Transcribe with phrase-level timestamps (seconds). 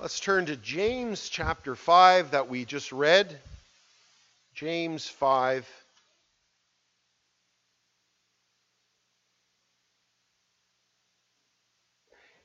[0.00, 3.38] Let's turn to James chapter 5 that we just read.
[4.54, 5.68] James 5.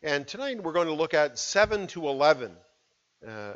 [0.04, 2.52] And tonight we're going to look at 7 to 11.
[3.26, 3.54] Uh,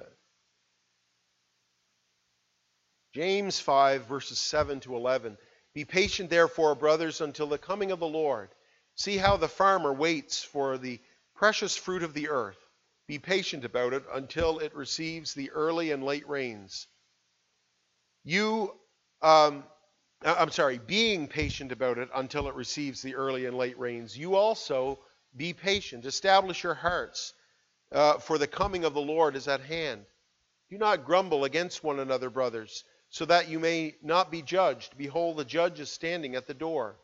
[3.13, 5.37] James 5, verses 7 to 11.
[5.73, 8.47] Be patient, therefore, brothers, until the coming of the Lord.
[8.95, 11.01] See how the farmer waits for the
[11.35, 12.68] precious fruit of the earth
[13.09, 16.85] be patient about it until it receives the early and late rains.
[18.23, 18.75] You,
[19.23, 19.63] um,
[20.23, 24.15] I'm sorry, being patient about it until it receives the early and late rains.
[24.15, 24.99] You also
[25.35, 26.05] be patient.
[26.05, 27.33] Establish your hearts,
[27.91, 30.05] uh, for the coming of the Lord is at hand.
[30.69, 34.95] Do not grumble against one another, brothers, so that you may not be judged.
[34.99, 36.95] Behold, the judge is standing at the door.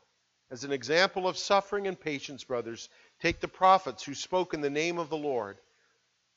[0.51, 2.89] As an example of suffering and patience, brothers,
[3.23, 5.57] take the prophets who spoke in the name of the Lord.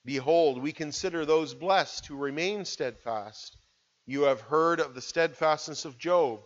[0.09, 3.59] Behold, we consider those blessed who remain steadfast.
[4.07, 6.41] You have heard of the steadfastness of Job,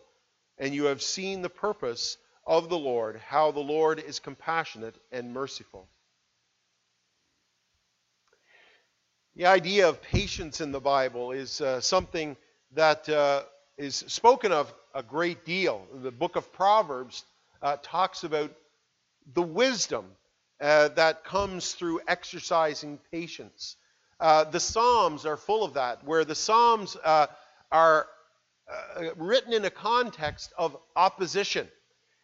[0.58, 5.32] and you have seen the purpose of the Lord, how the Lord is compassionate and
[5.32, 5.86] merciful.
[9.36, 12.36] The idea of patience in the Bible is uh, something
[12.72, 13.44] that uh,
[13.78, 15.86] is spoken of a great deal.
[16.02, 17.24] The book of Proverbs
[17.62, 18.52] uh, talks about
[19.34, 20.06] the wisdom
[20.62, 23.76] uh, that comes through exercising patience.
[24.20, 27.26] Uh, the Psalms are full of that, where the Psalms uh,
[27.72, 28.06] are
[28.70, 31.66] uh, written in a context of opposition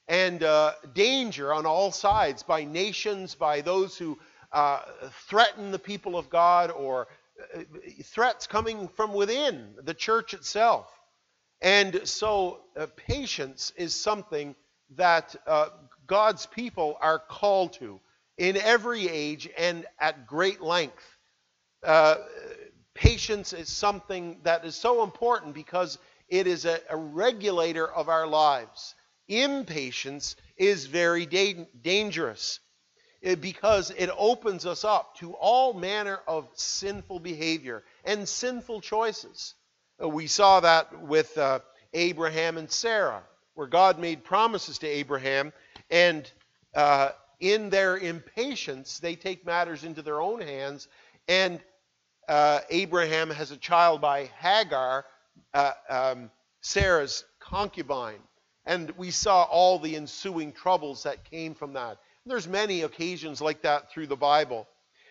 [0.06, 4.16] and uh, danger on all sides by nations, by those who
[4.52, 4.82] uh,
[5.28, 7.08] threaten the people of God, or
[8.04, 10.88] threats coming from within the church itself.
[11.60, 12.60] And so,
[12.96, 14.54] patience is something
[14.96, 15.34] that
[16.06, 18.00] God's people are called to
[18.38, 21.04] in every age and at great length.
[21.84, 22.16] Uh,
[22.94, 28.26] patience is something that is so important because it is a, a regulator of our
[28.26, 28.94] lives.
[29.28, 32.60] Impatience is very da- dangerous
[33.26, 39.54] uh, because it opens us up to all manner of sinful behavior and sinful choices.
[40.02, 41.58] Uh, we saw that with uh,
[41.92, 43.22] Abraham and Sarah,
[43.54, 45.52] where God made promises to Abraham,
[45.90, 46.30] and
[46.74, 47.10] uh,
[47.40, 50.88] in their impatience, they take matters into their own hands.
[51.28, 51.60] And
[52.28, 55.04] uh, Abraham has a child by Hagar,
[55.54, 58.20] uh, um, Sarah's concubine.
[58.66, 61.98] And we saw all the ensuing troubles that came from that.
[62.26, 64.68] There's many occasions like that through the Bible.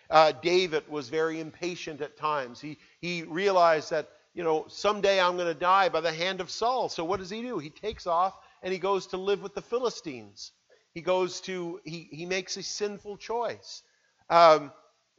[0.08, 2.60] Uh, David was very impatient at times.
[2.60, 6.50] He, he realized that, you know, someday I'm going to die by the hand of
[6.50, 6.88] Saul.
[6.88, 7.58] So what does he do?
[7.58, 10.52] He takes off and he goes to live with the Philistines.
[10.98, 13.84] He goes to, he, he makes a sinful choice.
[14.28, 14.72] Um,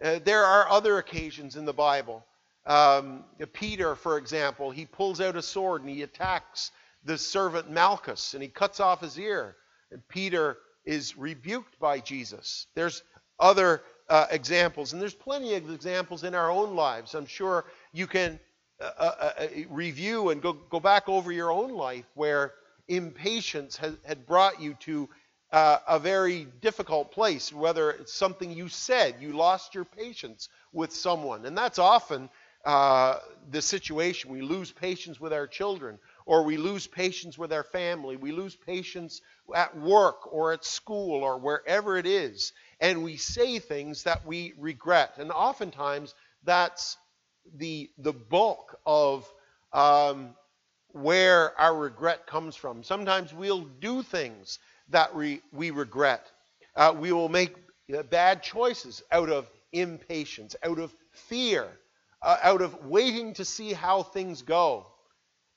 [0.03, 2.25] uh, there are other occasions in the Bible.
[2.65, 3.23] Um,
[3.53, 6.71] Peter, for example, he pulls out a sword and he attacks
[7.05, 9.55] the servant Malchus and he cuts off his ear.
[9.89, 12.67] And Peter is rebuked by Jesus.
[12.75, 13.01] There's
[13.39, 17.15] other uh, examples, and there's plenty of examples in our own lives.
[17.15, 17.63] I'm sure
[17.93, 18.37] you can
[18.81, 22.55] uh, uh, uh review and go, go back over your own life where
[22.89, 25.07] impatience has, had brought you to
[25.51, 30.93] uh, a very difficult place, whether it's something you said, you lost your patience with
[30.93, 31.45] someone.
[31.45, 32.29] And that's often
[32.65, 33.17] uh,
[33.49, 34.31] the situation.
[34.31, 38.55] We lose patience with our children, or we lose patience with our family, we lose
[38.55, 39.21] patience
[39.55, 42.53] at work or at school or wherever it is.
[42.79, 45.13] And we say things that we regret.
[45.17, 46.97] And oftentimes, that's
[47.55, 49.27] the, the bulk of
[49.73, 50.35] um,
[50.89, 52.83] where our regret comes from.
[52.83, 56.31] Sometimes we'll do things that we, we regret.
[56.75, 57.55] Uh, we will make
[57.95, 61.67] uh, bad choices out of impatience, out of fear,
[62.21, 64.87] uh, out of waiting to see how things go.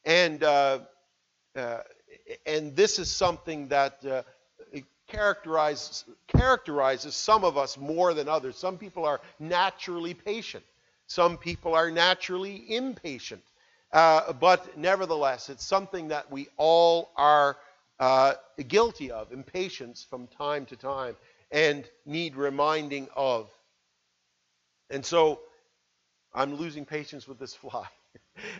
[0.05, 0.81] And, uh,
[1.57, 1.79] uh
[2.47, 4.23] and this is something that uh,
[5.09, 8.57] characterizes, characterizes some of us more than others.
[8.57, 10.65] Some people are naturally patient,
[11.07, 13.43] some people are naturally impatient.
[13.93, 17.57] but nevertheless, it's something that we all are
[18.03, 18.35] uh,
[18.67, 21.15] guilty of, impatience from time to time,
[21.53, 23.49] and need reminding of.
[24.91, 25.39] And so
[26.35, 27.87] I'm losing patience with this fly.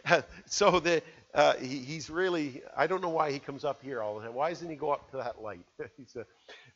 [0.47, 1.03] so the,
[1.35, 4.35] uh, he, he's really, I don't know why he comes up here all the time.
[4.35, 5.67] Why doesn't he go up to that light?
[6.15, 6.25] a,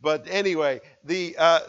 [0.00, 1.60] but anyway, the, uh,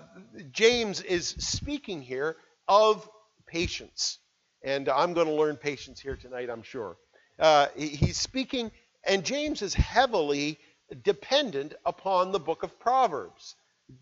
[0.51, 3.07] James is speaking here of
[3.45, 4.17] patience.
[4.63, 6.97] And I'm going to learn patience here tonight, I'm sure.
[7.37, 8.71] Uh, he, he's speaking,
[9.03, 10.57] and James is heavily
[11.03, 13.55] dependent upon the book of Proverbs.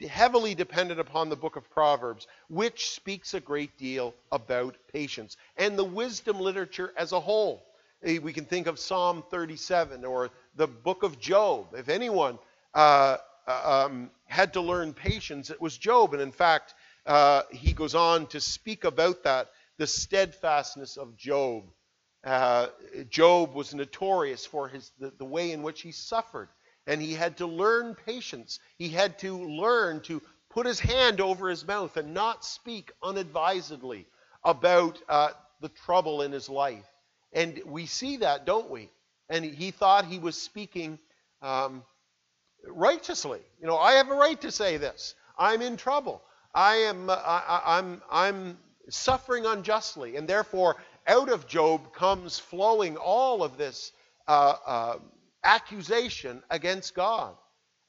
[0.09, 5.77] heavily dependent upon the book of Proverbs, which speaks a great deal about patience and
[5.77, 7.63] the wisdom literature as a whole.
[8.03, 11.75] Eh, we can think of Psalm 37 or the book of Job.
[11.75, 12.39] If anyone
[12.73, 13.17] uh,
[13.47, 16.13] um, had to learn patience, it was Job.
[16.13, 16.73] And in fact,
[17.05, 21.63] uh, he goes on to speak about that, the steadfastness of Job.
[22.23, 22.67] Uh,
[23.09, 26.49] Job was notorious for his, the, the way in which he suffered
[26.87, 28.59] and he had to learn patience.
[28.77, 34.05] He had to learn to put his hand over his mouth and not speak unadvisedly
[34.43, 35.29] about uh,
[35.61, 36.85] the trouble in his life.
[37.33, 38.89] And we see that, don't we?
[39.29, 40.99] And he thought he was speaking
[41.41, 41.83] um,
[42.67, 43.41] righteously.
[43.59, 45.15] You know, I have a right to say this.
[45.37, 46.21] I'm in trouble.
[46.53, 47.09] I am.
[47.09, 48.01] Uh, I, I'm.
[48.09, 48.57] I'm
[48.87, 50.77] suffering unjustly, and therefore,
[51.07, 53.91] out of Job comes flowing all of this
[54.27, 54.95] uh, uh
[55.45, 57.35] accusation against God.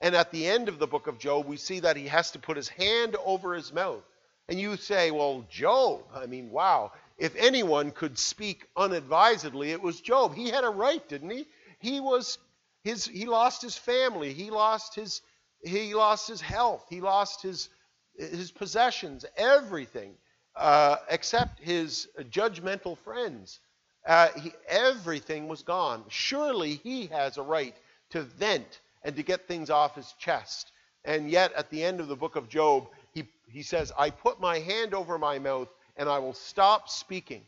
[0.00, 2.38] And at the end of the book of Job, we see that he has to
[2.38, 4.04] put his hand over his mouth.
[4.48, 10.00] And you say, well, Job, I mean, wow, if anyone could speak unadvisedly, it was
[10.00, 10.34] Job.
[10.34, 11.46] He had a right, didn't he?
[11.78, 12.38] He was
[12.84, 15.22] his he lost his family, he lost his
[15.62, 17.68] he lost his health, he lost his
[18.16, 20.14] his possessions, everything,
[20.54, 23.60] uh, except his judgmental friends.
[24.06, 26.04] Uh, he, everything was gone.
[26.08, 27.76] Surely he has a right
[28.10, 30.72] to vent and to get things off his chest.
[31.04, 34.40] And yet, at the end of the book of Job, he, he says, I put
[34.40, 37.42] my hand over my mouth and I will stop speaking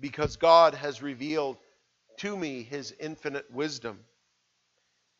[0.00, 1.56] because God has revealed
[2.18, 3.98] to me his infinite wisdom.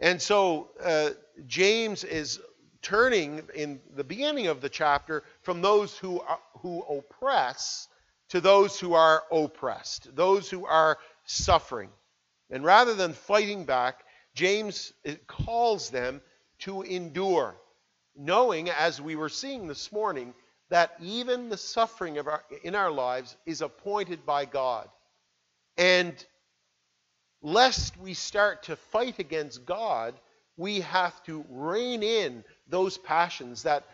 [0.00, 1.10] And so, uh,
[1.46, 2.40] James is
[2.82, 6.22] turning in the beginning of the chapter from those who,
[6.60, 7.88] who oppress
[8.30, 11.90] to those who are oppressed, those who are suffering.
[12.50, 14.92] And rather than fighting back, James
[15.26, 16.20] calls them
[16.60, 17.56] to endure,
[18.16, 20.34] knowing, as we were seeing this morning,
[20.68, 24.88] that even the suffering our, in our lives is appointed by God.
[25.76, 26.14] And
[27.42, 30.14] lest we start to fight against God,
[30.56, 33.84] we have to rein in those passions that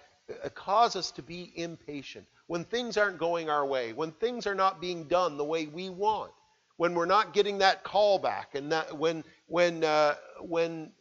[0.45, 4.55] uh, cause us to be impatient, when things aren't going our way, when things are
[4.55, 6.33] not being done the way we want,
[6.77, 10.93] when we're not getting that call back, and that when when uh, when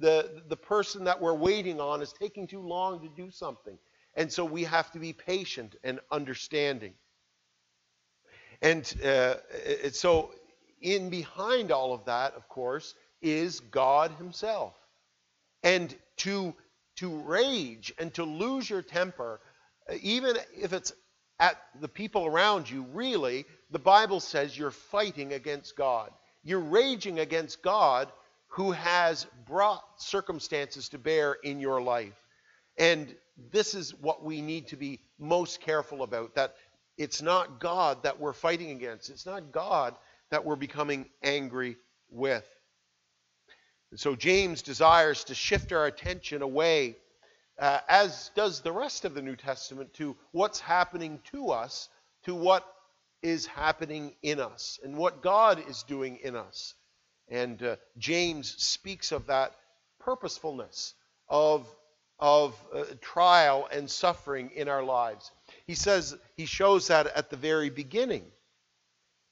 [0.00, 3.78] the the person that we're waiting on is taking too long to do something,
[4.14, 6.94] and so we have to be patient and understanding.
[8.60, 9.36] And uh,
[9.92, 10.34] so,
[10.80, 14.74] in behind all of that, of course, is God Himself,
[15.62, 16.54] and to
[16.96, 19.40] to rage and to lose your temper
[20.02, 20.92] even if it's
[21.40, 26.10] at the people around you, really, the Bible says you're fighting against God.
[26.42, 28.10] You're raging against God
[28.48, 32.14] who has brought circumstances to bear in your life.
[32.76, 33.14] And
[33.52, 36.54] this is what we need to be most careful about that
[36.96, 39.94] it's not God that we're fighting against, it's not God
[40.30, 41.76] that we're becoming angry
[42.10, 42.46] with.
[43.90, 46.96] And so James desires to shift our attention away
[47.58, 51.88] uh, as does the rest of the New Testament, to what's happening to us,
[52.24, 52.66] to what
[53.22, 56.74] is happening in us, and what God is doing in us.
[57.28, 59.52] And uh, James speaks of that
[59.98, 60.94] purposefulness
[61.28, 61.66] of,
[62.18, 65.30] of uh, trial and suffering in our lives.
[65.66, 68.24] He says, he shows that at the very beginning.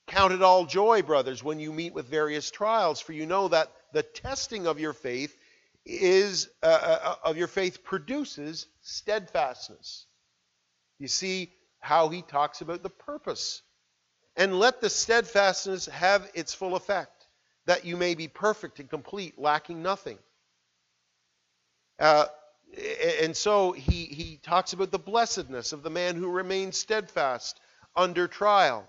[0.09, 3.73] Count it all joy, brothers, when you meet with various trials, for you know that
[3.93, 5.36] the testing of your faith
[5.87, 10.07] is uh, uh, uh, of your faith produces steadfastness.
[10.99, 13.63] You see how he talks about the purpose.
[14.37, 17.27] And let the steadfastness have its full effect,
[17.67, 20.19] that you may be perfect and complete, lacking nothing.
[21.99, 22.27] Uh,
[23.23, 27.61] and so he, he talks about the blessedness of the man who remains steadfast
[27.95, 28.87] under trial.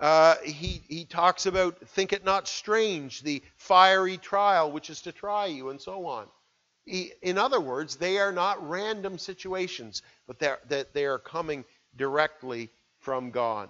[0.00, 5.12] Uh, he, he talks about think it not strange, the fiery trial which is to
[5.12, 6.26] try you, and so on.
[6.84, 11.64] He, in other words, they are not random situations, but that they are coming
[11.96, 13.68] directly from God.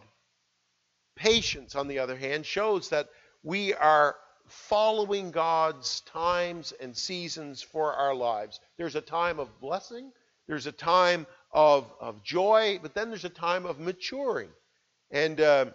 [1.16, 3.08] Patience, on the other hand, shows that
[3.42, 4.16] we are
[4.46, 8.60] following God's times and seasons for our lives.
[8.76, 10.12] There's a time of blessing,
[10.46, 14.50] there's a time of, of joy, but then there's a time of maturing.
[15.10, 15.66] And uh,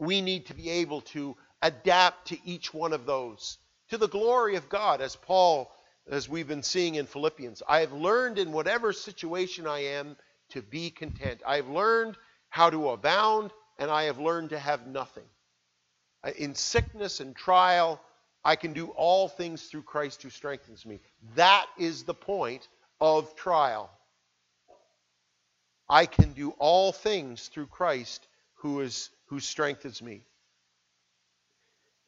[0.00, 4.56] we need to be able to adapt to each one of those to the glory
[4.56, 5.70] of God, as Paul,
[6.10, 7.62] as we've been seeing in Philippians.
[7.68, 10.16] I have learned in whatever situation I am
[10.50, 11.42] to be content.
[11.46, 12.16] I have learned
[12.48, 15.24] how to abound, and I have learned to have nothing.
[16.36, 18.00] In sickness and trial,
[18.44, 21.00] I can do all things through Christ who strengthens me.
[21.34, 22.68] That is the point
[23.00, 23.90] of trial,
[25.88, 28.26] I can do all things through Christ
[28.56, 30.22] who is who strengthens me.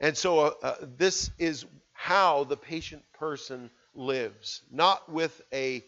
[0.00, 5.84] And so uh, uh, this is how the patient person lives, not with a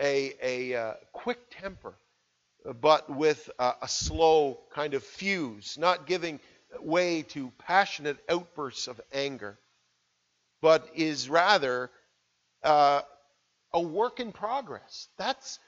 [0.00, 1.94] a, a uh, quick temper,
[2.80, 6.40] but with a slow kind of fuse, not giving
[6.80, 9.58] way to passionate outbursts of anger,
[10.60, 11.90] but is rather
[12.62, 13.02] uh,
[13.72, 15.08] a work in progress.
[15.16, 15.58] That's,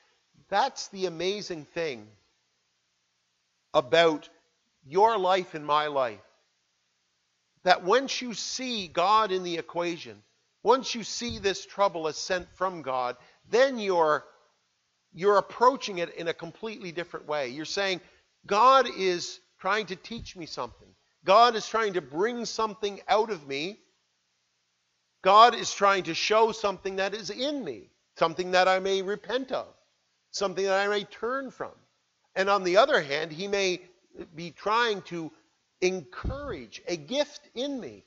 [0.48, 2.06] that's the amazing thing
[3.72, 4.28] about
[4.86, 6.20] your life and my life.
[7.64, 10.22] That once you see God in the equation,
[10.62, 13.16] once you see this trouble as sent from God,
[13.50, 14.24] then you're
[15.12, 17.48] you're approaching it in a completely different way.
[17.48, 18.00] You're saying,
[18.46, 20.88] God is trying to teach me something.
[21.24, 23.78] God is trying to bring something out of me.
[25.22, 29.52] God is trying to show something that is in me, something that I may repent
[29.52, 29.66] of,
[30.30, 31.72] something that I may turn from.
[32.36, 33.82] And on the other hand, He may
[34.34, 35.30] be trying to
[35.80, 38.04] encourage a gift in me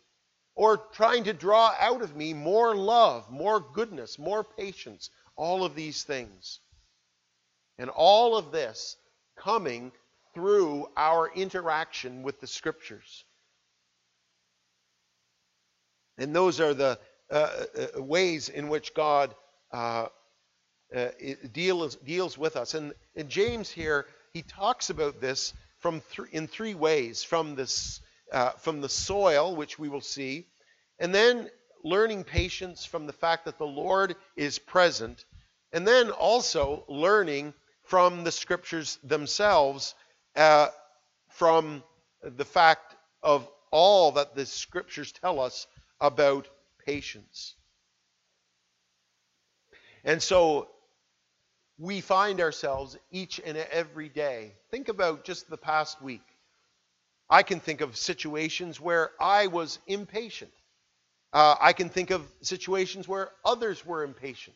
[0.55, 5.75] or trying to draw out of me more love, more goodness, more patience, all of
[5.75, 6.59] these things.
[7.79, 8.97] And all of this
[9.35, 9.91] coming
[10.33, 13.25] through our interaction with the Scriptures.
[16.17, 16.99] And those are the
[17.31, 19.33] uh, uh, ways in which God
[19.71, 20.07] uh,
[20.95, 21.07] uh
[21.51, 22.75] deals, deals with us.
[22.75, 27.99] And, and, James here, he talks about this from th- in three ways from, this,
[28.31, 30.47] uh, from the soil, which we will see,
[30.97, 31.49] and then
[31.83, 35.25] learning patience from the fact that the Lord is present,
[35.73, 39.93] and then also learning from the scriptures themselves,
[40.37, 40.69] uh,
[41.27, 41.83] from
[42.21, 45.67] the fact of all that the scriptures tell us
[45.99, 46.47] about
[46.85, 47.55] patience.
[50.05, 50.69] And so
[51.83, 54.53] we find ourselves each and every day.
[54.71, 56.23] Think about just the past week.
[57.29, 60.53] I can think of situations where I was impatient.
[61.33, 64.55] Uh, I can think of situations where others were impatient.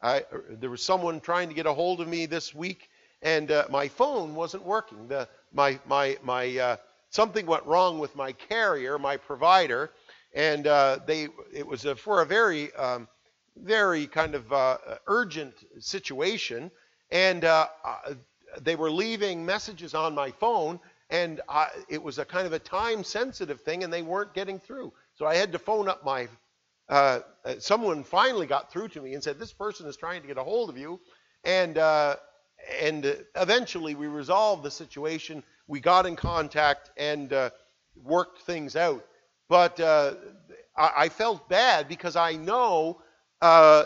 [0.00, 2.88] I, there was someone trying to get a hold of me this week,
[3.20, 5.08] and uh, my phone wasn't working.
[5.08, 6.76] The, my, my, my, uh,
[7.10, 9.90] something went wrong with my carrier, my provider,
[10.32, 13.08] and uh, they, it was a, for a very, um,
[13.56, 16.70] very kind of uh, urgent situation,
[17.10, 18.14] and uh, uh,
[18.60, 20.80] they were leaving messages on my phone,
[21.10, 21.40] and
[21.88, 24.92] it was a kind of a time-sensitive thing, and they weren't getting through.
[25.14, 26.28] So I had to phone up my
[26.88, 30.28] uh, uh, someone finally got through to me and said, This person is trying to
[30.28, 31.00] get a hold of you.
[31.44, 32.16] And, uh,
[32.80, 35.42] and eventually we resolved the situation.
[35.66, 37.32] We got in contact and
[37.96, 39.04] worked things out.
[39.48, 40.12] But I,
[40.76, 43.00] I, felt bad because I know
[43.42, 43.84] uh,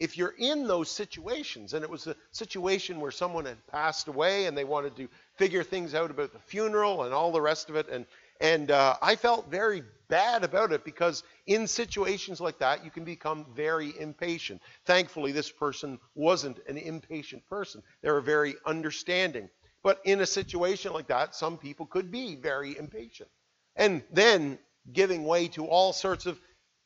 [0.00, 4.46] if you're in those situations, and it was a situation where someone had passed away
[4.46, 7.76] and they wanted to figure things out about the funeral and all the rest of
[7.76, 8.06] it, and
[8.40, 13.04] and uh, I felt very bad about it because in situations like that, you can
[13.04, 14.60] become very impatient.
[14.84, 19.48] Thankfully, this person wasn't an impatient person, they were very understanding.
[19.84, 23.28] But in a situation like that, some people could be very impatient.
[23.76, 24.58] And then
[24.92, 26.40] giving way to all sorts of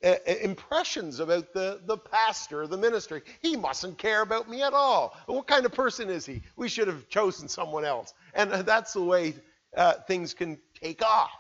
[0.04, 3.22] uh, uh impressions about the, the pastor, the ministry.
[3.40, 5.16] He mustn't care about me at all.
[5.26, 6.42] What kind of person is he?
[6.56, 8.14] We should have chosen someone else.
[8.34, 9.34] And that's the way
[9.76, 11.30] uh, things can take off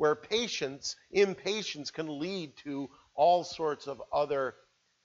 [0.00, 4.54] where patience, impatience can lead to all sorts of other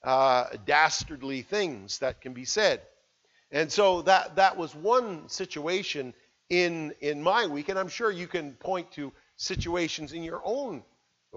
[0.05, 2.81] uh, dastardly things that can be said.
[3.51, 6.13] And so that, that was one situation
[6.49, 10.81] in, in my week, and I'm sure you can point to situations in your own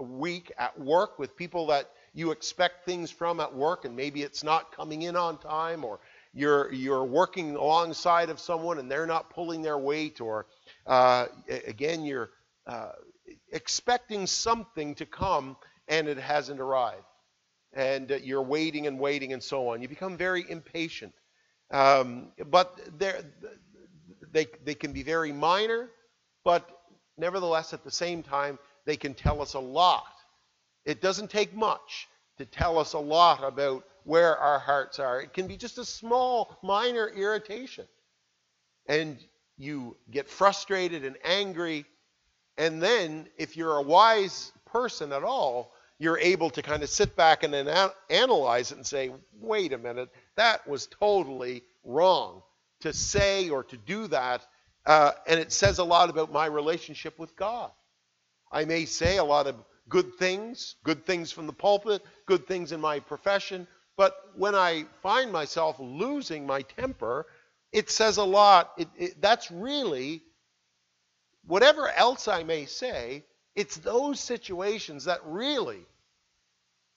[0.03, 4.43] week at work with people that you expect things from at work, and maybe it's
[4.43, 5.99] not coming in on time, or
[6.33, 10.45] you're you're working alongside of someone and they're not pulling their weight, or
[10.85, 11.27] uh,
[11.67, 12.31] again you're
[12.67, 12.91] uh,
[13.51, 17.03] expecting something to come and it hasn't arrived.
[17.73, 19.81] And uh, you're waiting and waiting and so on.
[19.81, 21.13] You become very impatient.
[21.71, 22.79] Um, but
[24.31, 25.89] they, they can be very minor,
[26.43, 26.67] but
[27.17, 28.57] nevertheless, at the same time,
[28.89, 30.05] they can tell us a lot.
[30.85, 35.21] It doesn't take much to tell us a lot about where our hearts are.
[35.21, 37.87] It can be just a small, minor irritation.
[38.87, 39.17] And
[39.57, 41.85] you get frustrated and angry
[42.59, 47.15] and then, if you're a wise person at all, you're able to kind of sit
[47.15, 47.69] back and then
[48.09, 52.43] analyze it and say, wait a minute, that was totally wrong
[52.81, 54.45] to say or to do that.
[54.85, 57.71] Uh, and it says a lot about my relationship with God.
[58.51, 59.55] I may say a lot of
[59.89, 64.85] good things, good things from the pulpit, good things in my profession, But when I
[65.03, 67.27] find myself losing my temper,
[67.73, 68.71] it says a lot.
[68.77, 70.23] It, it, that's really,
[71.45, 73.25] whatever else I may say,
[73.55, 75.85] it's those situations that really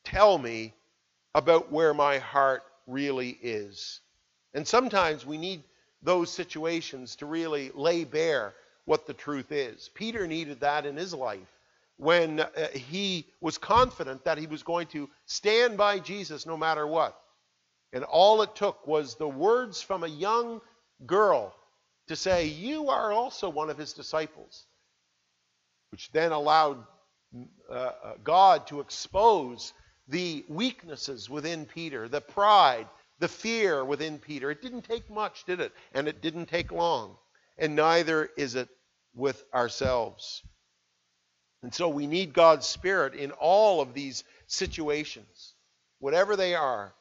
[0.04, 0.74] tell me
[1.34, 4.00] about where my heart really is.
[4.54, 5.64] And sometimes we need
[6.02, 9.90] those situations to really lay bare what the truth is.
[9.94, 11.58] Peter needed that in his life
[11.96, 16.86] when uh, he was confident that he was going to stand by Jesus no matter
[16.86, 17.18] what.
[17.92, 20.60] And all it took was the words from a young
[21.06, 21.54] girl
[22.08, 24.66] to say, You are also one of his disciples,
[25.90, 26.84] which then allowed
[27.70, 29.72] uh, uh God to expose
[30.08, 34.50] the weaknesses within Peter, the pride, the fear within Peter.
[34.50, 35.72] It didn't take much, did it?
[35.94, 37.16] And it didn't take long.
[37.62, 38.68] And neither is it
[39.14, 40.42] with ourselves.
[41.62, 45.54] And so we need God's Spirit in all of these situations,
[46.00, 46.92] whatever they are,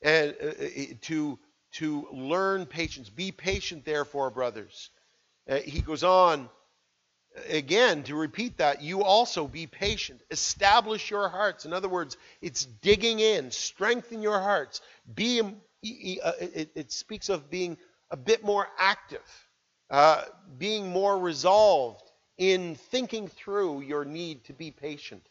[0.00, 0.68] and uh, uh
[1.02, 1.38] to
[1.72, 3.10] to learn patience.
[3.10, 4.88] Be patient, therefore, brothers.
[5.46, 6.48] Uh, he goes on
[7.50, 8.80] again to repeat that.
[8.80, 10.22] You also be patient.
[10.30, 11.66] Establish your hearts.
[11.66, 13.50] In other words, it's digging in.
[13.50, 14.80] Strengthen your hearts.
[15.14, 15.42] Be.
[15.42, 17.76] Uh, it, it speaks of being
[18.10, 19.46] a bit more active,
[19.90, 20.22] uh,
[20.58, 22.02] being more resolved
[22.38, 25.26] in thinking through your need to be patient.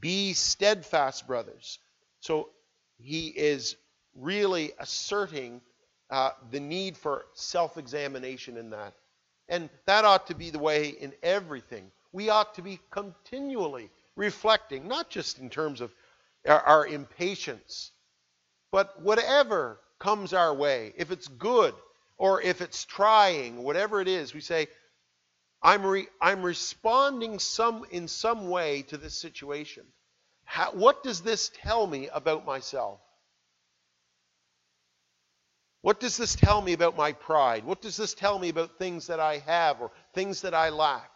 [0.00, 1.78] Be steadfast, brothers.
[2.20, 2.50] So
[2.98, 3.76] he is
[4.14, 5.60] really asserting
[6.10, 8.94] uh, the need for self examination in that.
[9.48, 11.90] And that ought to be the way in everything.
[12.12, 15.92] We ought to be continually reflecting, not just in terms of
[16.46, 17.92] our, our impatience,
[18.72, 21.74] but whatever comes our way, if it's good
[22.18, 24.68] or if it's trying, whatever it is, we say,
[25.62, 29.84] I'm, re- I'm responding some, in some way to this situation.
[30.44, 33.00] How, what does this tell me about myself?
[35.82, 37.64] What does this tell me about my pride?
[37.64, 41.10] What does this tell me about things that I have or things that I lack?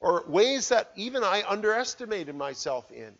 [0.00, 3.12] Or ways that even I underestimated myself in?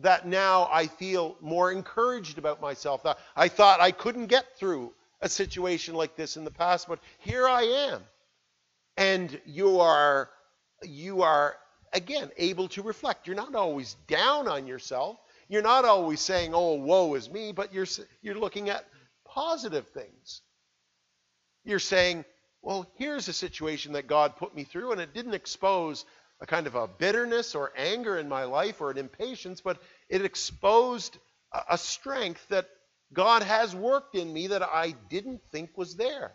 [0.00, 3.02] That now I feel more encouraged about myself.
[3.02, 6.98] that I thought I couldn't get through a situation like this in the past, but
[7.18, 8.02] here I am.
[8.96, 10.30] And you are
[10.82, 11.56] you are
[11.92, 13.26] again able to reflect.
[13.26, 15.18] You're not always down on yourself.
[15.48, 17.86] You're not always saying oh woe is me but you're
[18.22, 18.84] you're looking at
[19.26, 20.42] positive things.
[21.64, 22.24] You're saying
[22.62, 26.04] well here's a situation that god put me through and it didn't expose
[26.40, 29.78] a kind of a bitterness or anger in my life or an impatience but
[30.08, 31.16] it exposed
[31.68, 32.68] a strength that
[33.12, 36.32] god has worked in me that i didn't think was there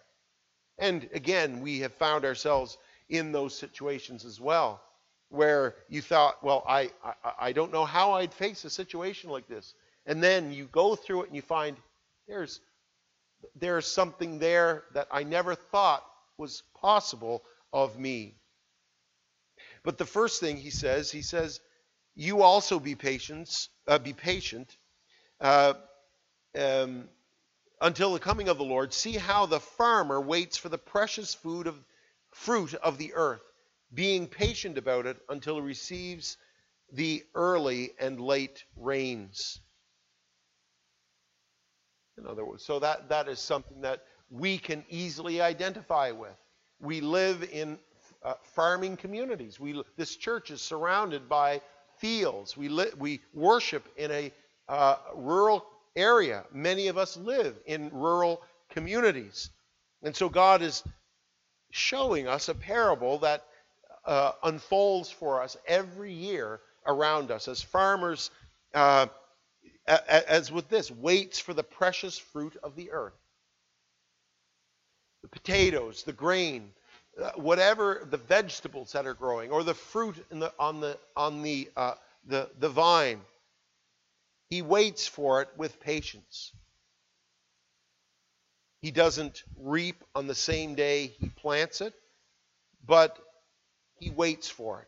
[0.78, 2.78] and again, we have found ourselves
[3.10, 4.82] in those situations as well,
[5.30, 9.48] where you thought, well, I, I, I don't know how I'd face a situation like
[9.48, 9.74] this.
[10.06, 11.78] And then you go through it and you find
[12.28, 12.60] there's,
[13.56, 16.04] there's something there that I never thought
[16.38, 18.36] was possible of me.
[19.84, 21.62] But the first thing he says, he says,
[22.16, 23.50] you also be patient,
[23.88, 24.76] uh, be patient,
[25.40, 25.74] uh,
[26.58, 27.10] um,
[27.82, 31.68] until the coming of the Lord, see how the farmer waits for the precious food
[31.68, 31.76] of
[32.32, 33.42] fruit of the earth,
[33.94, 36.38] being patient about it until he receives
[36.92, 39.60] the early and late rains.
[42.18, 46.36] In other words, so that, that is something that we can easily identify with.
[46.80, 47.78] We live in
[48.24, 49.60] uh, farming communities.
[49.60, 51.62] We, this church is surrounded by
[51.98, 52.56] fields.
[52.56, 54.32] We, li- we worship in a
[54.68, 55.66] uh, rural
[55.96, 56.44] area.
[56.54, 59.50] Many of us live in rural communities.
[60.04, 60.84] And so God is
[61.72, 63.44] showing us a parable that
[64.06, 68.30] uh, unfolds for us every year around us as farmers,
[68.74, 69.08] uh,
[69.88, 73.14] as with this, waits for the precious fruit of the earth.
[75.24, 76.72] The potatoes, the grain,
[77.22, 81.70] uh, whatever the vegetables that are growing, or the fruit the, on the on the,
[81.76, 81.96] uh,
[82.28, 83.22] the the vine.
[84.50, 86.54] He waits for it with patience.
[88.82, 91.94] He doesn't reap on the same day he plants it,
[92.86, 93.18] but
[94.00, 94.88] he waits for it.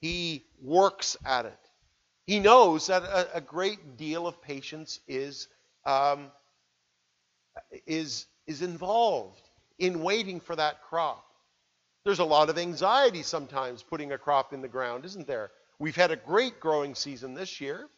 [0.00, 1.58] He works at it.
[2.26, 5.48] He knows that a, a great deal of patience is,
[5.84, 6.30] um,
[7.86, 9.42] is, is involved
[9.78, 11.26] in waiting for that crop.
[12.04, 15.50] There's a lot of anxiety sometimes putting a crop in the ground, isn't there?
[15.78, 17.88] We've had a great growing season this year.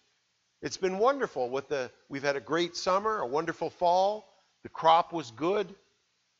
[0.62, 1.50] It's been wonderful.
[1.50, 4.28] With the, we've had a great summer, a wonderful fall.
[4.62, 5.74] The crop was good.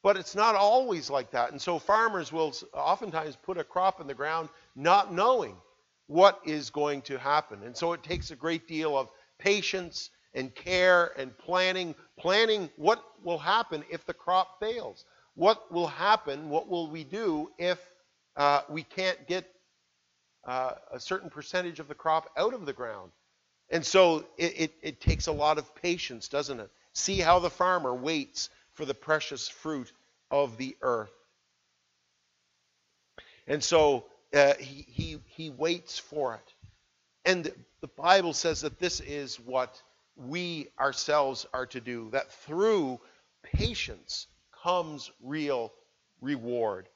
[0.03, 1.51] But it's not always like that.
[1.53, 5.57] And so farmers will oftentimes put a crop in the ground not knowing
[6.07, 7.63] what is going to happen.
[7.65, 13.03] And so it takes a great deal of patience and care and planning, planning what
[13.23, 15.05] will happen if the crop fails.
[15.35, 16.49] What will happen?
[16.49, 17.79] What will we do if
[18.37, 19.49] uh, we can't get
[20.45, 23.13] uh, a certain percentage of the crop out of the ground?
[23.73, 26.71] And so it, it, it takes a lot of patience, doesn't it?
[26.93, 29.91] See how the farmer waits for the precious fruit
[30.31, 31.11] of the earth.
[33.47, 34.05] And so
[34.35, 36.55] uh, he, he, he waits for it.
[37.25, 39.83] And the Bible says that this is what
[40.17, 43.01] we ourselves are to do, that through
[43.43, 44.27] patience
[44.63, 45.73] comes real
[46.21, 46.89] reward.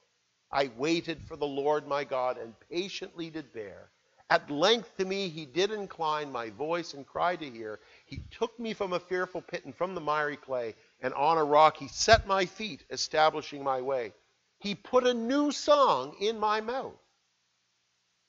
[0.51, 3.89] I waited for the Lord my God and patiently did bear.
[4.29, 7.79] At length to me he did incline my voice and cried to hear.
[8.05, 11.43] He took me from a fearful pit and from the miry clay, and on a
[11.43, 14.13] rock he set my feet, establishing my way.
[14.59, 16.99] He put a new song in my mouth.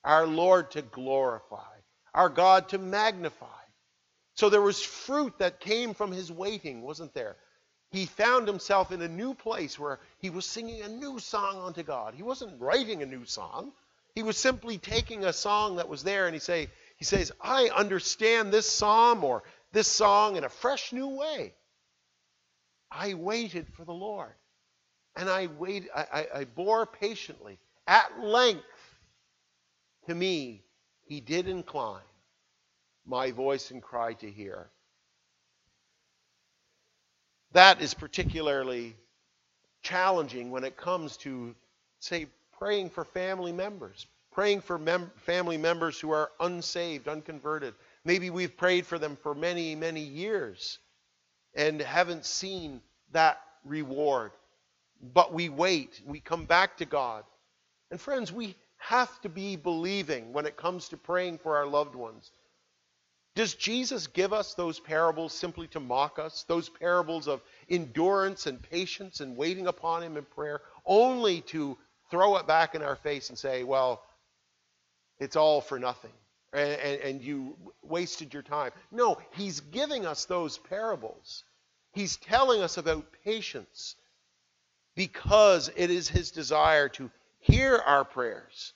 [0.04, 1.74] Our Lord to glorify,
[2.14, 3.46] our God to magnify.
[4.34, 7.36] So there was fruit that came from his waiting, wasn't there?
[7.90, 11.82] He found himself in a new place where he was singing a new song unto
[11.82, 12.14] God.
[12.14, 13.72] He wasn't writing a new song.
[14.14, 17.68] He was simply taking a song that was there and he say he says, "I
[17.68, 21.54] understand this psalm or this song in a fresh new way.
[22.90, 24.34] I waited for the Lord.
[25.16, 27.58] And I waited, I, I, I bore patiently.
[27.86, 28.64] At length,
[30.06, 30.62] to me,
[31.06, 32.02] he did incline
[33.06, 34.68] my voice and cry to hear.
[37.52, 38.94] That is particularly
[39.82, 41.54] challenging when it comes to,
[42.00, 42.26] say,
[42.58, 47.74] praying for family members, praying for mem- family members who are unsaved, unconverted.
[48.04, 50.78] Maybe we've prayed for them for many, many years
[51.54, 52.80] and haven't seen
[53.12, 54.32] that reward.
[55.00, 57.24] But we wait, we come back to God.
[57.90, 61.94] And friends, we have to be believing when it comes to praying for our loved
[61.94, 62.30] ones.
[63.34, 66.44] Does Jesus give us those parables simply to mock us?
[66.48, 71.78] Those parables of endurance and patience and waiting upon Him in prayer, only to
[72.10, 74.02] throw it back in our face and say, well,
[75.18, 76.12] it's all for nothing
[76.52, 78.70] and, and, and you wasted your time.
[78.90, 81.44] No, He's giving us those parables.
[81.92, 83.96] He's telling us about patience
[84.94, 88.72] because it is His desire to hear our prayers.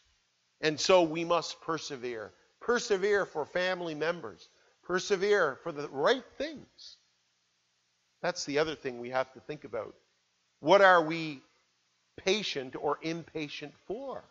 [0.60, 2.32] And so we must persevere.
[2.60, 4.48] Persevere for family members.
[4.84, 6.96] Persevere for the right things.
[8.22, 9.94] That's the other thing we have to think about.
[10.60, 11.42] What are we
[12.16, 14.24] patient or impatient for?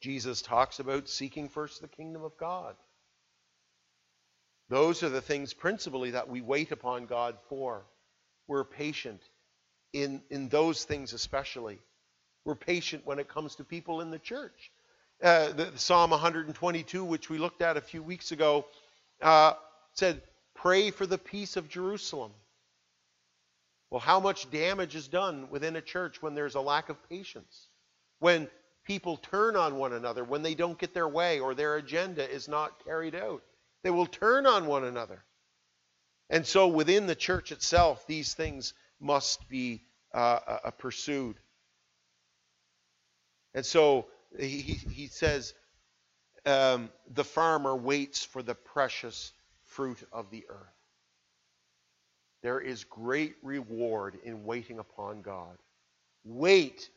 [0.00, 2.74] Jesus talks about seeking first the kingdom of God.
[4.68, 7.82] Those are the things principally that we wait upon God for.
[8.46, 9.20] We're patient
[9.92, 11.78] in, in those things especially.
[12.44, 14.70] We're patient when it comes to people in the church.
[15.22, 18.64] Uh, the, Psalm 122, which we looked at a few weeks ago,
[19.20, 19.52] uh,
[19.92, 20.22] said,
[20.54, 22.32] Pray for the peace of Jerusalem.
[23.90, 27.68] Well, how much damage is done within a church when there's a lack of patience?
[28.20, 28.48] When
[28.84, 32.48] people turn on one another, when they don't get their way or their agenda is
[32.48, 33.42] not carried out,
[33.82, 35.24] they will turn on one another.
[36.28, 39.82] And so within the church itself, these things must be
[40.14, 41.36] uh, uh, pursued.
[43.54, 44.06] And so
[44.38, 45.54] he, he says,
[46.46, 49.32] um, the farmer waits for the precious
[49.64, 50.79] fruit of the earth.
[52.42, 55.58] There is great reward in waiting upon God.
[56.24, 56.88] Wait,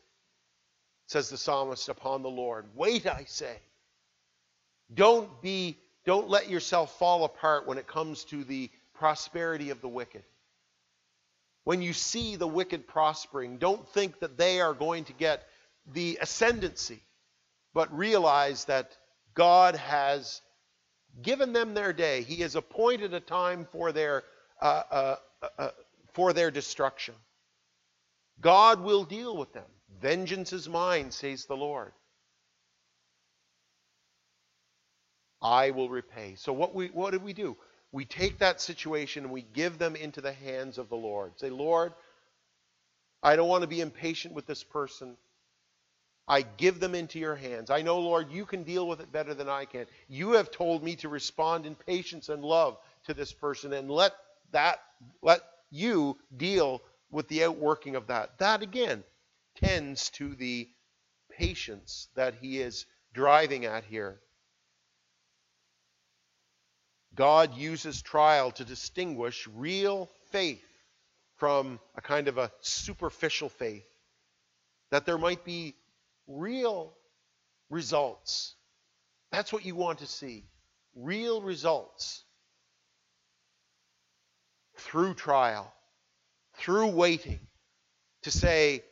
[1.06, 2.66] says the psalmist, upon the Lord.
[2.74, 3.56] Wait, I say.
[4.92, 9.88] Don't be, don't let yourself fall apart when it comes to the prosperity of the
[9.88, 10.22] wicked.
[11.64, 15.46] When you see the wicked prospering, don't think that they are going to get
[15.92, 17.02] the ascendancy,
[17.72, 18.96] but realize that
[19.34, 20.40] God has
[21.22, 22.22] given them their day.
[22.22, 24.24] He has appointed a time for their
[24.60, 25.70] uh, uh, uh, uh,
[26.12, 27.14] for their destruction.
[28.40, 29.64] God will deal with them.
[30.00, 31.92] Vengeance is mine, says the Lord.
[35.42, 36.34] I will repay.
[36.36, 37.56] So what we what do we do?
[37.92, 41.38] We take that situation and we give them into the hands of the Lord.
[41.38, 41.92] Say, Lord,
[43.22, 45.16] I don't want to be impatient with this person.
[46.26, 47.70] I give them into your hands.
[47.70, 49.86] I know, Lord, you can deal with it better than I can.
[50.08, 54.14] You have told me to respond in patience and love to this person and let
[54.52, 54.80] that
[55.22, 55.40] let
[55.70, 58.38] you deal with the outworking of that.
[58.38, 59.04] That again
[59.56, 60.68] tends to the
[61.38, 64.20] patience that he is driving at here.
[67.14, 70.64] God uses trial to distinguish real faith
[71.36, 73.86] from a kind of a superficial faith.
[74.90, 75.76] That there might be
[76.28, 76.94] real
[77.70, 78.54] results
[79.32, 80.44] That's what you want to see.
[80.96, 82.24] Real results
[84.84, 85.72] through trial,
[86.56, 87.40] through waiting,
[88.22, 88.82] to say,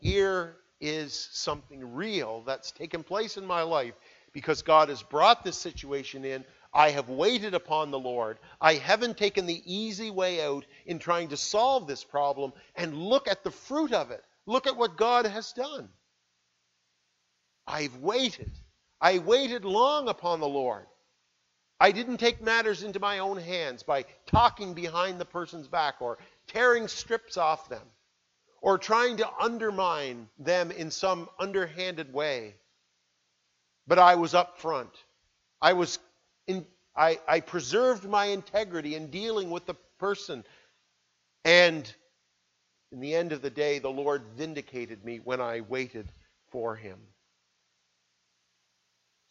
[0.00, 3.94] here is something real that's taken place in my life
[4.32, 6.44] because God has brought this situation in.
[6.72, 8.38] I have waited upon the Lord.
[8.60, 12.52] I haven't taken the easy way out in trying to solve this problem.
[12.74, 14.24] And look at the fruit of it.
[14.46, 15.88] Look at what God has done.
[17.66, 18.50] I've waited.
[19.00, 20.86] I waited long upon the Lord.
[21.80, 26.18] I didn't take matters into my own hands by talking behind the person's back or
[26.46, 27.86] tearing strips off them
[28.60, 32.54] or trying to undermine them in some underhanded way.
[33.86, 34.90] But I was up front.
[35.60, 35.98] I was
[36.46, 36.64] in,
[36.96, 40.44] I, I preserved my integrity in dealing with the person.
[41.44, 41.92] And
[42.92, 46.08] in the end of the day, the Lord vindicated me when I waited
[46.50, 46.98] for him.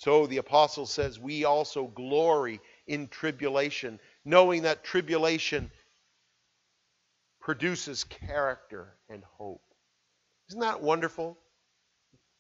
[0.04, 5.72] So the apostle says, We also glory in tribulation, knowing that tribulation
[7.40, 9.64] produces character and hope.
[10.50, 11.38] Isn't that wonderful?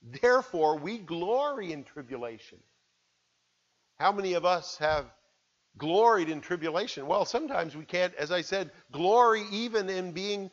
[0.01, 2.59] Therefore, we glory in tribulation.
[3.97, 5.05] How many of us have
[5.77, 7.07] gloried in tribulation?
[7.07, 10.51] Well, sometimes we can't, as I said, glory even in being,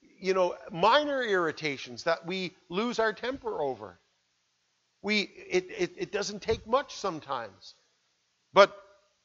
[0.00, 3.98] you know, minor irritations that we lose our temper over.
[5.04, 7.74] We, it, it, it doesn't take much sometimes.
[8.54, 8.74] But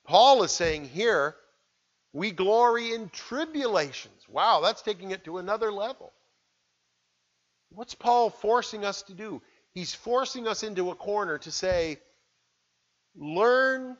[0.05, 1.37] Paul is saying here,
[2.11, 4.27] we glory in tribulations.
[4.27, 6.11] Wow, that's taking it to another level.
[7.69, 9.41] What's Paul forcing us to do?
[9.73, 11.99] He's forcing us into a corner to say,
[13.15, 13.95] learn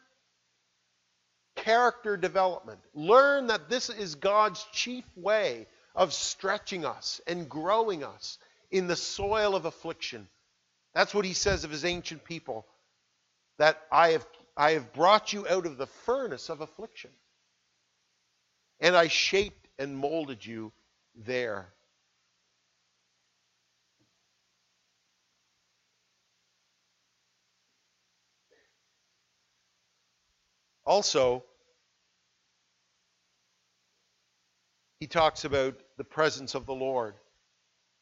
[1.56, 2.80] character development.
[2.94, 5.66] Learn that this is God's chief way
[5.96, 8.38] of stretching us and growing us
[8.70, 10.28] in the soil of affliction.
[10.94, 12.66] That's what he says of his ancient people
[13.58, 14.26] that I have,
[14.58, 17.12] I have brought you out of the furnace of affliction.
[18.80, 20.72] And I shaped and molded you
[21.16, 21.74] there.
[30.86, 31.44] Also,
[35.00, 37.14] he talks about the presence of the Lord.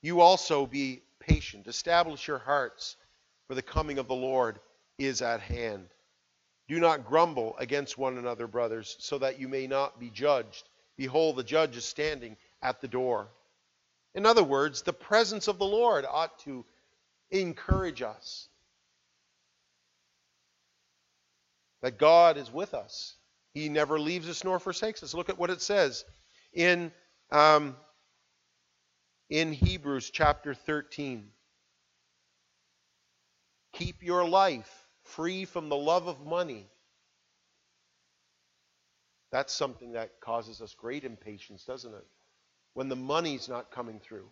[0.01, 1.67] You also be patient.
[1.67, 2.95] Establish your hearts,
[3.47, 4.59] for the coming of the Lord
[4.97, 5.87] is at hand.
[6.67, 10.67] Do not grumble against one another, brothers, so that you may not be judged.
[10.97, 13.29] Behold, the judge is standing at the door.
[14.15, 16.65] In other words, the presence of the Lord ought to
[17.29, 18.49] encourage us.
[21.83, 23.15] That God is with us.
[23.53, 25.13] He never leaves us nor forsakes us.
[25.13, 26.03] Look at what it says
[26.53, 26.91] in
[27.31, 27.75] um,
[29.29, 31.29] in Hebrews chapter 13.
[33.73, 36.67] Keep your life free from the love of money.
[39.31, 42.05] That's something that causes us great impatience, doesn't it?
[42.73, 44.29] When the money's not coming through.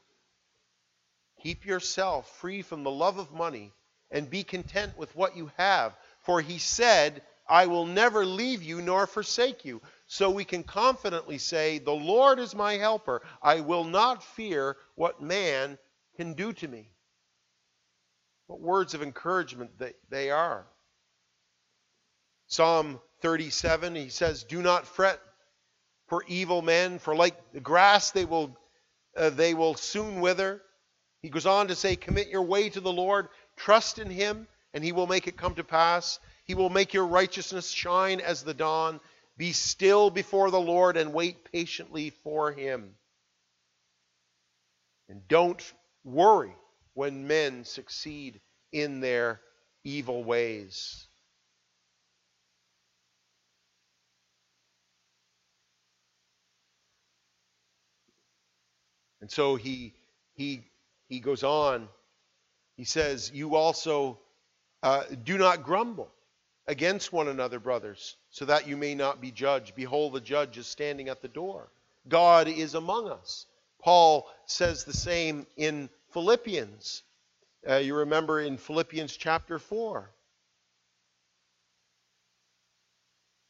[1.43, 3.73] Keep yourself free from the love of money
[4.10, 5.93] and be content with what you have.
[6.21, 9.81] For he said, I will never leave you nor forsake you.
[10.08, 13.22] So we can confidently say, The Lord is my helper.
[13.41, 15.78] I will not fear what man
[16.18, 16.89] can do to me.
[18.48, 19.72] What words of encouragement
[20.10, 20.68] they are.
[22.48, 25.20] Psalm 37, he says, Do not fret
[26.08, 28.56] for evil men, for like the grass they will,
[29.18, 30.62] uh, they will soon wither.
[31.22, 34.84] He goes on to say, Commit your way to the Lord, trust in him, and
[34.84, 36.20] he will make it come to pass.
[36.44, 39.00] He will make your righteousness shine as the dawn.
[39.38, 42.95] Be still before the Lord and wait patiently for him.
[45.10, 45.62] And don't
[46.04, 46.56] worry
[46.93, 48.39] when men succeed
[48.71, 49.41] in their
[49.84, 51.08] evil ways.
[59.21, 59.93] And so he
[60.36, 60.62] he
[61.10, 61.89] he goes on.
[62.78, 64.19] He says, "You also
[64.84, 66.12] uh, do not grumble
[66.67, 69.76] against one another, brothers, so that you may not be judged.
[69.76, 71.69] Behold, the judge is standing at the door.
[72.10, 73.45] God is among us.
[73.82, 77.04] Paul says the same in Philippians.
[77.65, 80.12] Uh, you remember in Philippians chapter 4.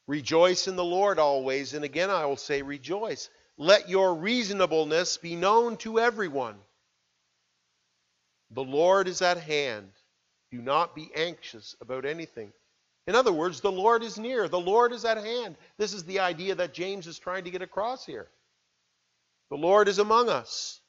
[0.06, 3.28] Rejoice in the Lord always, and again I will say, rejoice.
[3.58, 6.58] Let your reasonableness be known to everyone.
[8.52, 9.90] The Lord is at hand.
[10.52, 12.52] Do not be anxious about anything
[13.06, 15.56] in other words, the Lord is near, the Lord is at hand.
[15.78, 18.28] This is the idea that James is trying to get across here.
[19.50, 20.80] The Lord is among us.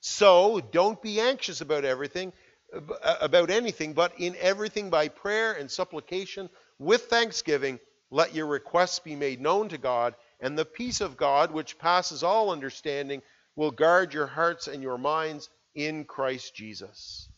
[0.00, 2.32] So don't be anxious about everything,
[2.72, 8.98] uh, about anything, but in everything by prayer and supplication with thanksgiving, let your requests
[8.98, 13.22] be made known to God, and the peace of God, which passes all understanding,
[13.56, 17.28] will guard your hearts and your minds in Christ Jesus.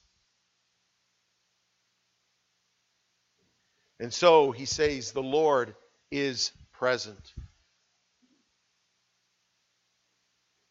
[4.00, 5.74] And so he says, the Lord
[6.10, 7.34] is present.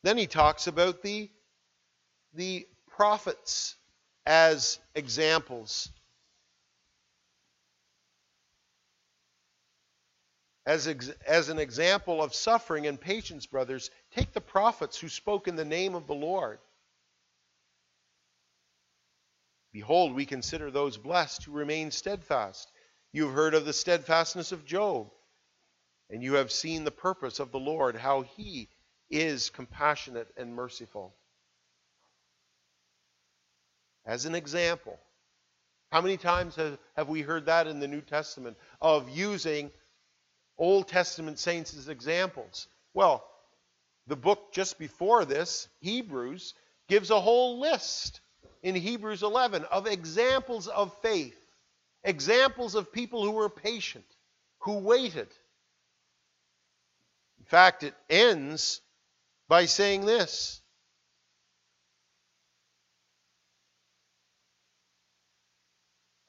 [0.01, 1.29] Then he talks about the,
[2.33, 3.75] the prophets
[4.25, 5.89] as examples.
[10.65, 15.47] As, ex- as an example of suffering and patience, brothers, take the prophets who spoke
[15.47, 16.57] in the name of the Lord.
[19.71, 22.71] Behold, we consider those blessed who remain steadfast.
[23.11, 25.09] You have heard of the steadfastness of Job,
[26.09, 28.69] and you have seen the purpose of the Lord, how he
[29.09, 31.15] is compassionate and merciful.
[34.05, 34.99] As an example,
[35.91, 39.71] how many times have, have we heard that in the New Testament of using
[40.57, 42.67] Old Testament saints as examples?
[42.93, 43.25] Well,
[44.05, 46.53] the book just before this, Hebrews,
[46.87, 48.21] gives a whole list
[48.61, 51.38] in Hebrews 11 of examples of faith
[52.03, 54.05] Examples of people who were patient,
[54.59, 55.27] who waited.
[57.39, 58.81] In fact, it ends
[59.47, 60.61] by saying this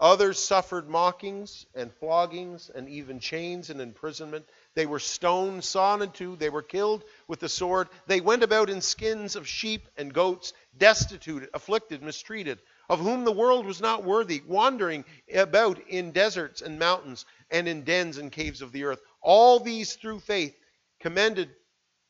[0.00, 4.46] Others suffered mockings and floggings and even chains and imprisonment.
[4.74, 6.36] They were stoned, sawn in two.
[6.36, 7.88] They were killed with the sword.
[8.06, 13.30] They went about in skins of sheep and goats, destitute, afflicted, mistreated of whom the
[13.30, 18.62] world was not worthy, wandering about in deserts and mountains and in dens and caves
[18.62, 19.00] of the earth.
[19.22, 20.56] All these through faith
[20.98, 21.50] commended,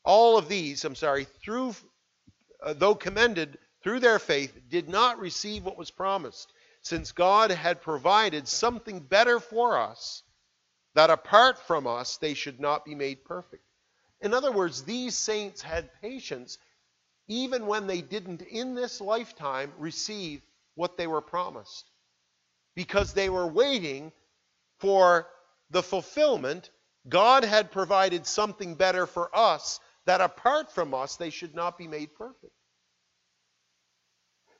[0.06, 1.74] all of these, I'm sorry, through,
[2.62, 7.82] uh, though commended through their faith, did not receive what was promised, since God had
[7.82, 10.22] provided something better for us,
[10.94, 13.64] that apart from us they should not be made perfect.
[14.22, 16.56] In other words, these saints had patience
[17.28, 20.40] even when they didn't in this lifetime receive
[20.74, 21.90] what they were promised
[22.74, 24.12] because they were waiting
[24.78, 25.26] for
[25.70, 26.70] the fulfillment.
[27.08, 31.86] God had provided something better for us that apart from us, they should not be
[31.86, 32.52] made perfect.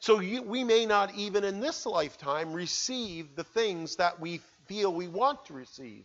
[0.01, 4.93] So you, we may not even in this lifetime receive the things that we feel
[4.93, 6.05] we want to receive.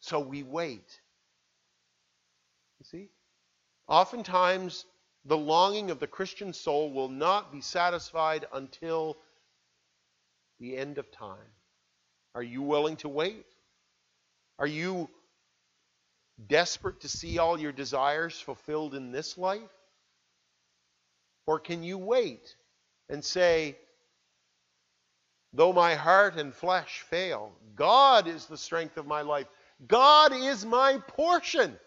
[0.00, 1.00] So we wait.
[2.80, 3.08] You see?
[3.86, 4.84] Oftentimes,
[5.24, 9.18] the longing of the Christian soul will not be satisfied until
[10.58, 11.36] the end of time.
[12.34, 13.46] Are you willing to wait?
[14.58, 15.08] Are you
[16.46, 19.60] desperate to see all your desires fulfilled in this life?
[21.46, 22.54] Or can you wait
[23.08, 23.76] and say,
[25.52, 29.46] though my heart and flesh fail, God is the strength of my life.
[29.86, 31.78] God is my portion.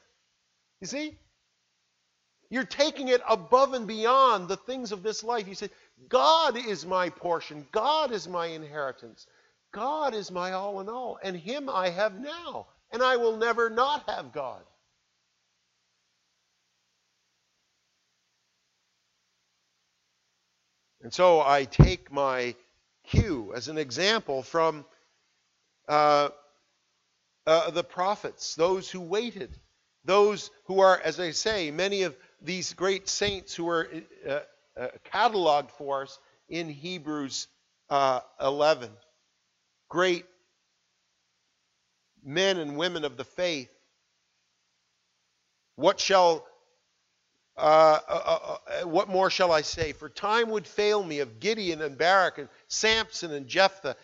[0.79, 1.17] You see?
[2.51, 5.47] You're taking it above and beyond the things of this life.
[5.47, 5.69] You say,
[6.09, 7.65] God is my portion.
[7.71, 9.25] God is my inheritance.
[9.71, 11.17] God is my all in all.
[11.23, 12.67] And Him I have now.
[12.91, 14.61] And I will never not have God.
[21.01, 22.53] And so I take my
[23.07, 24.83] cue as an example from
[25.87, 26.29] uh,
[27.47, 29.51] uh, the prophets, those who waited,
[30.03, 33.89] those who are, as I say, many of these great saints who are
[34.27, 34.39] uh,
[34.79, 37.47] uh, cataloged for us in Hebrews
[37.89, 38.89] uh, 11.
[39.89, 40.25] Great
[42.23, 43.69] men and women of the faith.
[45.75, 46.45] What shall
[47.57, 49.91] uh, uh, uh, what more shall I say?
[49.91, 53.97] For time would fail me of Gideon and Barak and Samson and Jephthah,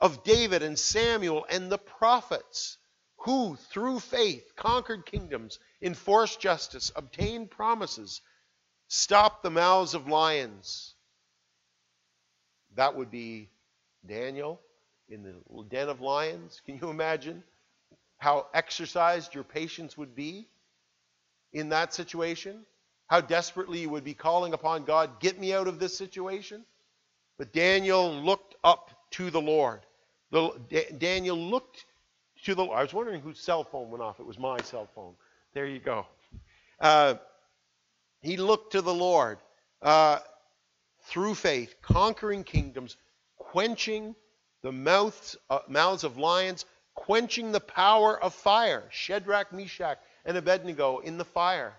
[0.00, 2.78] of David and Samuel and the prophets,
[3.24, 8.20] who through faith conquered kingdoms enforced justice, obtained promises,
[8.88, 10.94] stopped the mouths of lions.
[12.76, 13.48] That would be
[14.06, 14.60] Daniel
[15.08, 16.60] in the den of lions.
[16.66, 17.42] Can you imagine
[18.18, 20.46] how exercised your patience would be
[21.54, 22.66] in that situation?
[23.06, 26.62] How desperately you would be calling upon God, get me out of this situation?
[27.38, 29.80] But Daniel looked up to the Lord.
[30.30, 30.52] The,
[30.98, 31.86] Daniel looked
[32.44, 34.20] to the I was wondering whose cell phone went off.
[34.20, 35.14] It was my cell phone.
[35.54, 36.06] There you go.
[36.80, 37.14] Uh,
[38.20, 39.38] he looked to the Lord
[39.82, 40.18] uh,
[41.04, 42.96] through faith, conquering kingdoms,
[43.36, 44.14] quenching
[44.62, 46.64] the mouths, uh, mouths of lions,
[46.94, 48.84] quenching the power of fire.
[48.90, 51.74] Shadrach, Meshach, and Abednego in the fire.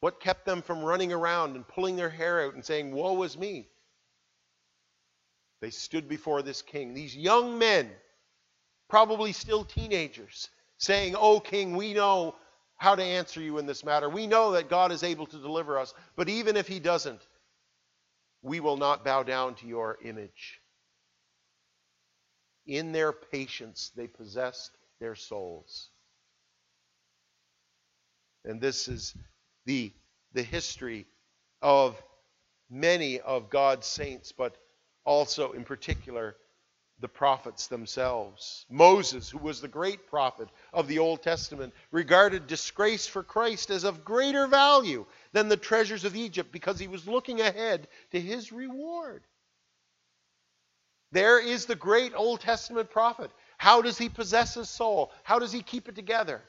[0.00, 3.36] What kept them from running around and pulling their hair out and saying, Woe is
[3.36, 3.68] me?
[5.60, 6.94] They stood before this king.
[6.94, 7.90] These young men,
[8.88, 12.34] probably still teenagers, saying, Oh, king, we know
[12.76, 14.08] how to answer you in this matter.
[14.08, 17.20] We know that God is able to deliver us, but even if he doesn't,
[18.42, 20.60] we will not bow down to your image.
[22.66, 25.88] In their patience, they possessed their souls.
[28.44, 29.14] And this is
[29.64, 29.92] the,
[30.32, 31.06] the history
[31.62, 32.00] of
[32.70, 34.56] many of God's saints, but
[35.04, 36.36] also in particular
[37.00, 38.64] the prophets themselves.
[38.70, 43.84] Moses, who was the great prophet of the Old Testament, regarded disgrace for Christ as
[43.84, 48.50] of greater value than the treasures of Egypt because he was looking ahead to his
[48.50, 49.22] reward.
[51.12, 53.30] There is the great Old Testament prophet.
[53.58, 55.12] How does he possess his soul?
[55.22, 56.42] How does he keep it together?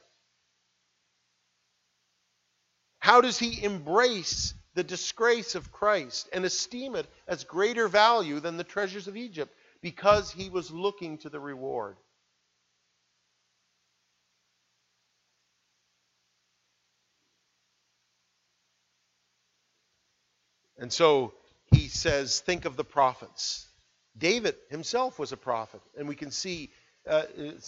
[3.00, 8.58] How does he embrace the disgrace of Christ and esteem it as greater value than
[8.58, 9.57] the treasures of Egypt?
[9.82, 11.98] Because he was looking to the reward.
[20.80, 21.34] And so
[21.74, 23.68] he says, think of the prophets.
[24.18, 26.72] David himself was a prophet, and we can see
[27.08, 27.24] uh,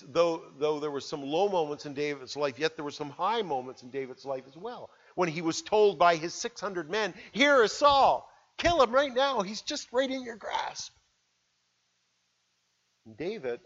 [0.09, 3.41] though, though there were some low moments in David's life, yet there were some high
[3.41, 4.89] moments in David's life as well.
[5.15, 9.41] When he was told by his 600 men, Here is Saul, kill him right now,
[9.41, 10.91] he's just right in your grasp.
[13.17, 13.59] David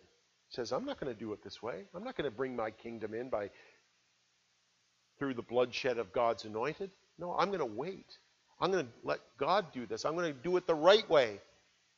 [0.50, 1.84] says, I'm not going to do it this way.
[1.96, 3.50] I'm not going to bring my kingdom in by
[5.20, 6.92] through the bloodshed of God's anointed.
[7.18, 8.18] No, I'm going to wait.
[8.60, 10.06] I'm going to let God do this.
[10.06, 11.40] I'm going to do it the right way.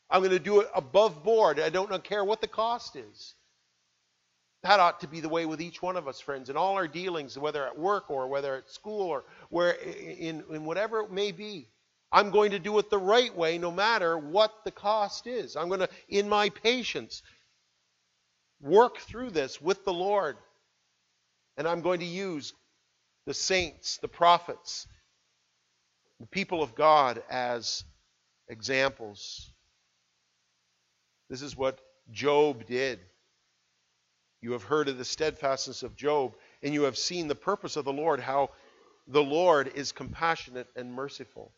[0.10, 1.60] I'm going to do it above board.
[1.60, 3.34] I don't care what the cost is.
[4.64, 6.88] That ought to be the way with each one of us, friends, in all our
[6.88, 11.32] dealings, whether at work or whether at school or where in, in whatever it may
[11.32, 11.70] be.
[12.12, 15.56] I'm going to do it the right way no matter what the cost is.
[15.56, 17.22] I'm going to, in my patience,
[18.66, 20.38] work through this with the Lord.
[21.56, 22.54] And I'm going to use
[23.26, 24.88] the saints, the prophets,
[26.20, 27.86] the people of God as
[28.50, 29.52] examples.
[31.30, 31.80] This is what
[32.12, 33.00] Job did.
[34.42, 37.86] You have heard of the steadfastness of Job, and you have seen the purpose of
[37.86, 38.52] the Lord, how
[39.08, 41.52] the Lord is compassionate and merciful.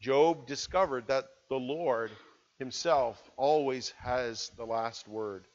[0.00, 2.10] Job discovered that the Lord
[2.58, 5.46] himself always has the last word.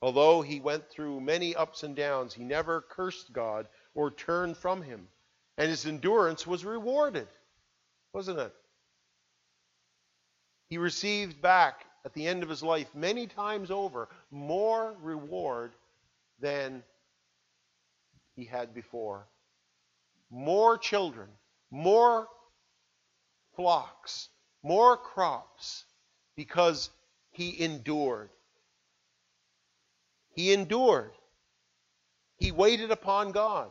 [0.00, 4.82] Although he went through many ups and downs, he never cursed God or turned from
[4.82, 5.08] him.
[5.56, 7.26] And his endurance was rewarded,
[8.12, 8.54] wasn't it?
[10.68, 15.72] He received back at the end of his life many times over more reward
[16.38, 16.84] than
[18.36, 19.26] he had before.
[20.30, 21.28] More children,
[21.72, 22.28] more
[23.56, 24.28] flocks,
[24.62, 25.84] more crops
[26.36, 26.90] because
[27.30, 28.30] he endured.
[30.34, 31.12] He endured.
[32.36, 33.70] He waited upon God.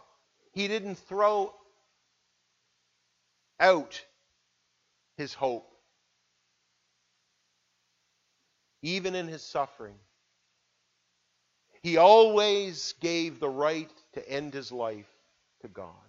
[0.51, 1.53] He didn't throw
[3.59, 4.03] out
[5.17, 5.77] his hope
[8.81, 9.95] even in his suffering.
[11.81, 15.09] He always gave the right to end his life
[15.61, 16.06] to God.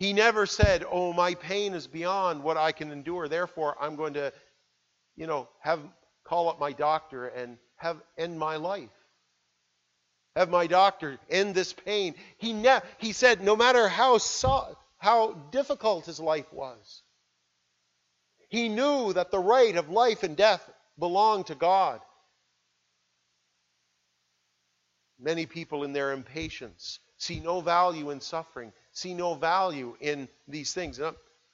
[0.00, 3.28] He never said, "Oh, my pain is beyond what I can endure.
[3.28, 4.32] Therefore, I'm going to,
[5.14, 5.80] you know, have
[6.24, 8.88] call up my doctor and have end my life.
[10.36, 15.32] Have my doctor end this pain." He ne- he said, no matter how so- how
[15.52, 17.02] difficult his life was,
[18.48, 22.00] he knew that the right of life and death belong to God.
[25.18, 30.72] Many people, in their impatience, see no value in suffering, see no value in these
[30.74, 31.00] things.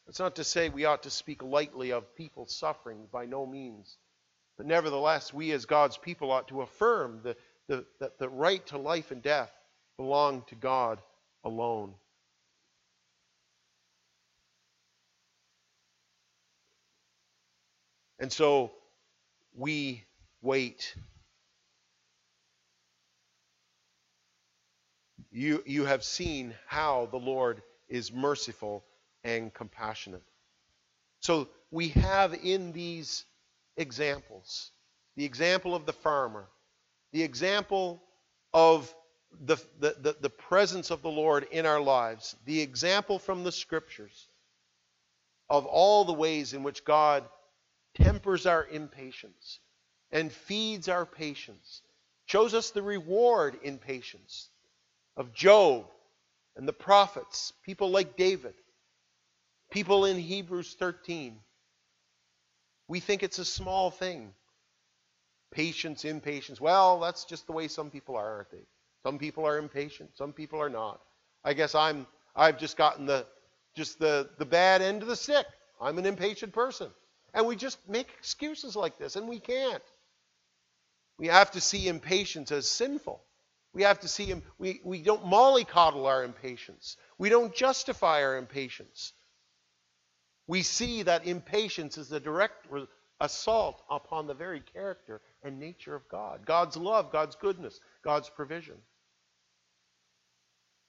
[0.09, 3.97] It's not to say we ought to speak lightly of people suffering, by no means.
[4.57, 7.37] But nevertheless, we as God's people ought to affirm the,
[7.69, 9.53] the, that the right to life and death
[9.97, 11.01] belong to God
[11.45, 11.95] alone.
[18.19, 18.73] And so
[19.55, 20.05] we
[20.41, 20.95] wait.
[25.37, 27.61] You, you have seen how the Lord
[27.91, 28.83] is merciful
[29.23, 30.23] and compassionate.
[31.21, 33.27] So we have in these
[33.77, 34.71] examples
[35.15, 36.47] the example of the farmer,
[37.13, 38.03] the example
[38.55, 38.91] of
[39.45, 43.53] the, the, the, the, presence of the Lord in our lives, the example from the
[43.53, 44.29] scriptures
[45.51, 47.25] of all the ways in which God
[47.95, 49.61] tempers our impatience
[50.11, 51.83] and feeds our patience,
[52.25, 54.49] shows us the reward in patience
[55.17, 55.87] of Job
[56.57, 58.55] and the prophets, people like David,
[59.71, 61.39] people in Hebrews 13.
[62.89, 64.33] We think it's a small thing.
[65.53, 66.61] Patience, impatience.
[66.61, 68.67] Well, that's just the way some people are, aren't they?
[69.05, 71.01] Some people are impatient, some people are not.
[71.45, 73.27] I guess I'm I've just gotten the
[73.77, 75.47] just the, the bad end of the stick.
[75.81, 76.89] I'm an impatient person.
[77.35, 79.83] And we just make excuses like this, and we can't.
[81.19, 83.23] We have to see impatience as sinful.
[83.77, 84.43] We have to see him.
[84.59, 86.97] We, we don't mollycoddle our impatience.
[87.19, 89.13] We don't justify our impatience.
[90.47, 92.69] We see that impatience is a direct
[93.21, 98.77] assault upon the very character and nature of God God's love, God's goodness, God's provision.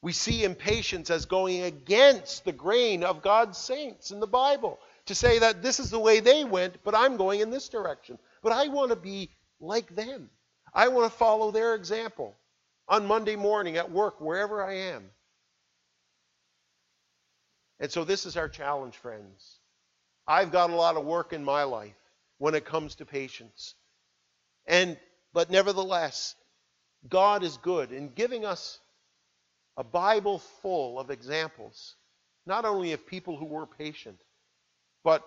[0.02, 5.14] We see impatience as going against the grain of God's saints in the Bible to
[5.14, 8.18] say that this is the way they went, but I'm going in this direction.
[8.42, 9.30] But I want to be
[9.60, 10.30] like them.
[10.74, 12.38] I want to follow their example
[12.88, 15.10] on Monday morning at work, wherever I am.
[17.80, 19.60] And so this is our challenge, friends.
[20.28, 21.96] I've got a lot of work in my life
[22.38, 23.76] when it comes to patience.
[24.66, 24.98] And
[25.34, 26.36] but nevertheless,
[27.08, 28.80] God is good in giving us
[29.78, 31.96] a Bible full of examples,
[32.46, 34.18] not only of people who were patient,
[35.04, 35.24] but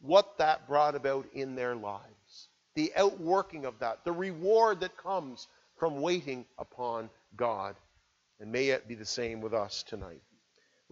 [0.00, 5.46] what that brought about in their lives, the outworking of that, the reward that comes
[5.84, 7.76] from waiting upon God.
[8.40, 10.22] And may it be the same with us tonight.